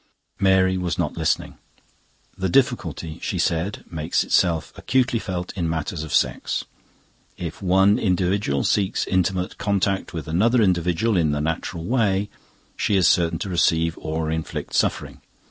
Mary 0.39 0.79
was 0.79 0.97
not 0.97 1.15
listening. 1.15 1.59
"The 2.35 2.49
difficulty," 2.49 3.19
she 3.21 3.37
said, 3.37 3.85
"makes 3.87 4.23
itself 4.23 4.73
acutely 4.75 5.19
felt 5.19 5.53
in 5.55 5.69
matters 5.69 6.01
of 6.01 6.11
sex. 6.11 6.65
If 7.37 7.61
one 7.61 7.99
individual 7.99 8.63
seeks 8.63 9.05
intimate 9.05 9.59
contact 9.59 10.11
with 10.11 10.27
another 10.27 10.59
individual 10.59 11.15
in 11.17 11.33
the 11.33 11.39
natural 11.39 11.83
way, 11.85 12.31
she 12.75 12.95
is 12.95 13.07
certain 13.07 13.37
to 13.45 13.49
receive 13.49 13.95
or 13.99 14.31
inflict 14.31 14.73
suffering. 14.73 15.21